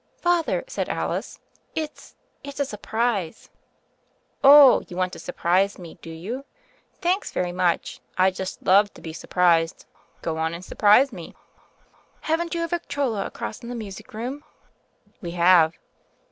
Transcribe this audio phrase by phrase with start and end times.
[0.17, 1.39] "Father," said Alice,
[1.75, 3.51] "it's— it's a surprise."
[4.43, 6.43] "Oh, you want to surprise me, do you?
[6.99, 7.99] Thanks, very much.
[8.17, 9.85] I just love to be surprised.
[10.23, 11.35] Go on, and surprise me."
[12.21, 14.43] "Haven't you a Victrola across in the music* room?"
[15.21, 15.77] "We have."